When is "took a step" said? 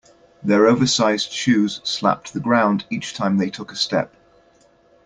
3.51-4.11